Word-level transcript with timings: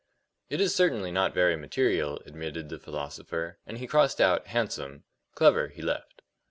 "It 0.49 0.59
is 0.59 0.73
certainly 0.73 1.11
not 1.11 1.31
very 1.31 1.55
material," 1.55 2.23
admitted 2.25 2.69
the 2.69 2.79
philosopher, 2.79 3.59
and 3.67 3.77
he 3.77 3.85
crossed 3.85 4.19
out 4.19 4.47
"handsome"; 4.47 5.03
"clever" 5.35 5.67
he 5.67 5.83
left. 5.83 6.23